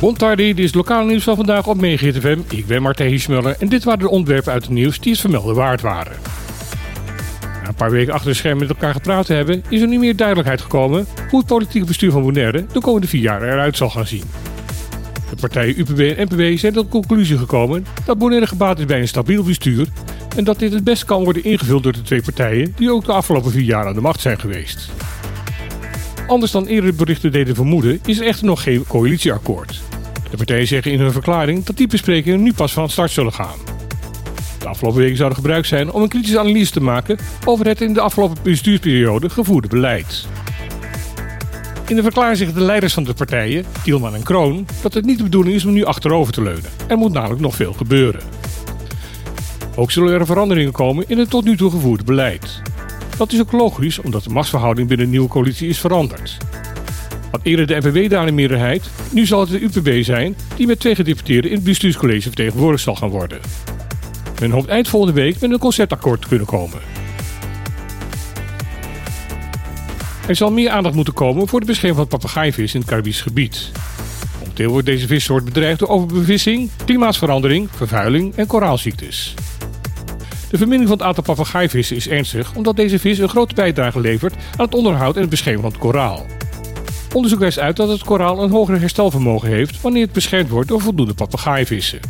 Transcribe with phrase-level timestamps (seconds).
[0.00, 2.38] Bontardi, dit is het lokale nieuws van vandaag op FM.
[2.48, 5.54] Ik ben Martijn Hiesmuller en dit waren de onderwerpen uit het nieuws die het vermelden
[5.54, 6.16] waard waren.
[7.62, 9.98] Na een paar weken achter de schermen met elkaar gepraat te hebben, is er nu
[9.98, 13.90] meer duidelijkheid gekomen hoe het politieke bestuur van Bonaire de komende vier jaar eruit zal
[13.90, 14.24] gaan zien.
[15.30, 19.00] De partijen UPB en NPB zijn tot de conclusie gekomen dat Bonaire gebaat is bij
[19.00, 19.86] een stabiel bestuur
[20.36, 23.12] en dat dit het best kan worden ingevuld door de twee partijen die ook de
[23.12, 24.90] afgelopen vier jaar aan de macht zijn geweest.
[26.28, 29.80] Anders dan eerdere berichten deden vermoeden, is er echter nog geen coalitieakkoord.
[30.30, 33.58] De partijen zeggen in hun verklaring dat die besprekingen nu pas van start zullen gaan.
[34.58, 37.92] De afgelopen weken zouden gebruikt zijn om een kritische analyse te maken over het in
[37.92, 40.26] de afgelopen bestuursperiode gevoerde beleid.
[41.86, 45.16] In de verklaring zeggen de leiders van de partijen, Tielman en Kroon, dat het niet
[45.16, 46.70] de bedoeling is om nu achterover te leunen.
[46.88, 48.20] Er moet namelijk nog veel gebeuren.
[49.76, 52.62] Ook zullen er veranderingen komen in het tot nu toe gevoerde beleid.
[53.18, 56.36] Dat is ook logisch, omdat de machtsverhouding binnen de nieuwe coalitie is veranderd.
[57.30, 60.94] Wat eerder de NPW daar meerderheid, nu zal het de UPB zijn die met twee
[60.94, 63.40] gedeputeerden in het bestuurscollege vertegenwoordigd zal gaan worden.
[64.40, 66.78] Men hoopt eind volgende week met een conceptakkoord te kunnen komen.
[70.28, 73.70] Er zal meer aandacht moeten komen voor de bescherming van papegaaivis in het Caribisch gebied.
[74.38, 79.34] Momenteel wordt deze vissoort bedreigd door overbevissing, klimaatsverandering, vervuiling en koraalziektes.
[80.50, 84.34] De vermindering van het aantal papegaaivissen is ernstig omdat deze vis een grote bijdrage levert
[84.34, 86.26] aan het onderhoud en het beschermen van het koraal.
[87.14, 90.80] Onderzoek wijst uit dat het koraal een hoger herstelvermogen heeft wanneer het beschermd wordt door
[90.80, 92.00] voldoende papegaaivissen.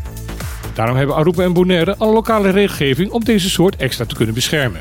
[0.75, 4.81] Daarom hebben Aruba en Bonaire al lokale regelgeving om deze soort extra te kunnen beschermen.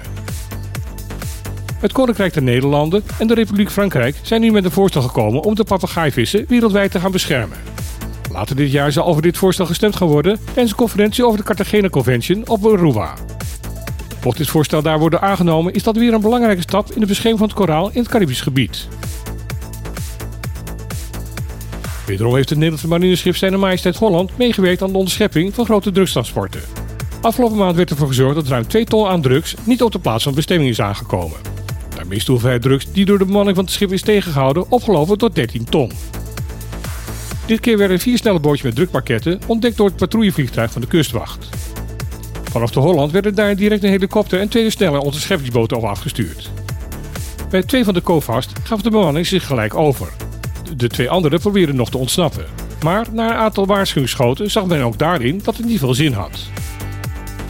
[1.80, 5.56] Het Koninkrijk der Nederlanden en de Republiek Frankrijk zijn nu met een voorstel gekomen om
[5.56, 7.58] de papegaaivissen wereldwijd te gaan beschermen.
[8.32, 11.44] Later dit jaar zal over dit voorstel gestemd gaan worden tijdens een conferentie over de
[11.44, 13.14] Cartagena Convention op Aruba.
[14.28, 17.40] Mocht dit voorstel daar worden aangenomen, is dat weer een belangrijke stap in de bescherming
[17.40, 18.88] van het koraal in het Caribisch gebied.
[22.06, 26.62] Wederom heeft het Nederlandse marineschip Zijn Majesteit Holland meegewerkt aan de onderschepping van grote drugstransporten.
[27.22, 30.24] Afgelopen maand werd ervoor gezorgd dat ruim 2 ton aan drugs niet op de plaats
[30.24, 31.38] van bestemming is aangekomen.
[31.96, 35.18] Daarmee is de hoeveelheid drugs die door de bemanning van het schip is tegengehouden opgelopen
[35.18, 35.92] tot 13 ton.
[37.46, 41.57] Dit keer werden vier snelle bootjes met drukpakketten ontdekt door het patrouillevliegtuig van de kustwacht.
[42.50, 46.50] Vanaf de Holland werden daar direct een helikopter en twee snelle onderscheppingsboten over afgestuurd.
[47.50, 50.08] Bij twee van de co-vast gaf de bemanning zich gelijk over.
[50.76, 52.46] De twee anderen probeerden nog te ontsnappen.
[52.84, 56.46] Maar na een aantal waarschuwingsschoten zag men ook daarin dat het niet veel zin had.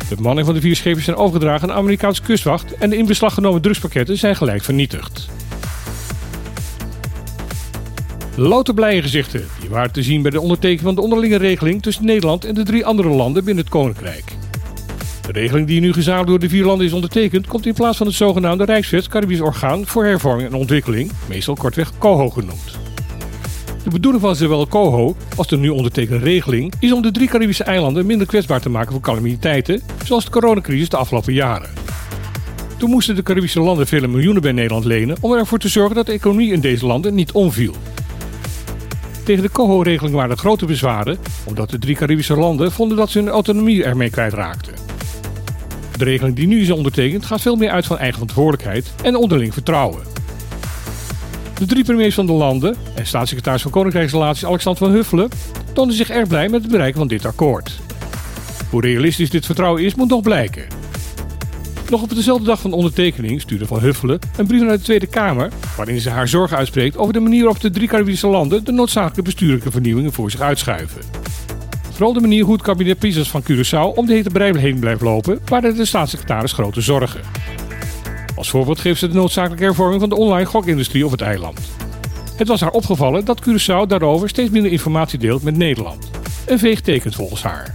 [0.10, 3.06] De bemanning van de vier schepen zijn overgedragen aan de Amerikaanse kustwacht en de in
[3.06, 5.30] beslag genomen drugspakketten zijn gelijk vernietigd.
[8.36, 12.06] Louter blije gezichten, die waren te zien bij de ondertekening van de onderlinge regeling tussen
[12.06, 14.24] Nederland en de drie andere landen binnen het Koninkrijk.
[15.28, 18.08] De regeling die nu gezamenlijk door de vier landen is ondertekend, komt in plaats van
[18.08, 22.78] het zogenaamde Rijkswet Caribisch Orgaan voor Hervorming en Ontwikkeling, meestal kortweg COHO genoemd.
[23.84, 27.64] De bedoeling van zowel COHO als de nu ondertekende regeling is om de drie Caribische
[27.64, 31.70] eilanden minder kwetsbaar te maken voor calamiteiten, zoals de coronacrisis de afgelopen jaren.
[32.78, 36.06] Toen moesten de Caribische landen vele miljoenen bij Nederland lenen om ervoor te zorgen dat
[36.06, 37.74] de economie in deze landen niet omviel.
[39.24, 43.20] Tegen de COHO-regeling waren er grote bezwaren, omdat de drie Caribische landen vonden dat ze
[43.20, 44.87] hun autonomie ermee kwijtraakten.
[45.98, 49.54] De regeling die nu is ondertekend gaat veel meer uit van eigen verantwoordelijkheid en onderling
[49.54, 50.02] vertrouwen.
[51.58, 55.30] De drie premiers van de landen en staatssecretaris van Koninkrijksrelaties Alexander van Huffelen
[55.74, 57.80] toonden zich erg blij met het bereiken van dit akkoord.
[58.70, 60.66] Hoe realistisch dit vertrouwen is, moet nog blijken.
[61.90, 65.08] Nog op dezelfde dag van de ondertekening stuurde Van Huffelen een brief naar de Tweede
[65.08, 68.72] Kamer waarin ze haar zorgen uitspreekt over de manier waarop de drie Caribische landen de
[68.72, 71.02] noodzakelijke bestuurlijke vernieuwingen voor zich uitschuiven.
[71.98, 75.02] Vooral de manier hoe het kabinet Pisas van Curaçao om de hete brei heen blijft
[75.02, 77.22] lopen, baarde de staatssecretaris grote zorgen.
[78.36, 81.60] Als voorbeeld geeft ze de noodzakelijke hervorming van de online gokindustrie op het eiland.
[82.36, 86.10] Het was haar opgevallen dat Curaçao daarover steeds minder informatie deelt met Nederland.
[86.46, 87.74] Een veeg tekent volgens haar.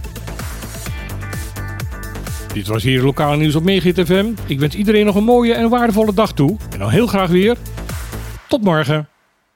[2.53, 4.25] Dit was hier lokale nieuws op Megahit FM.
[4.45, 6.57] Ik wens iedereen nog een mooie en waardevolle dag toe.
[6.71, 7.57] En dan heel graag weer.
[8.47, 9.12] Tot morgen.